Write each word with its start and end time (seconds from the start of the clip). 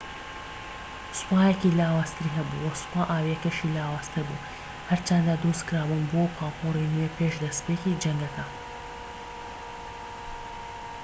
سوپایەکی 1.17 1.75
لاوازتری 1.79 2.35
هەبوو 2.37 2.61
وە 2.65 2.71
سوپا 2.81 3.03
ئاویەکەشی 3.09 3.73
لاوازتر 3.75 4.23
بوو 4.29 4.45
هەرچەندە 4.89 5.33
دروست 5.41 5.63
کرابوون 5.69 6.03
بۆ 6.11 6.23
پاپۆری 6.37 6.91
نوێ 6.93 7.07
پێش 7.17 7.33
دەستپێکی 7.43 7.99
جەنگەکە 8.03 8.45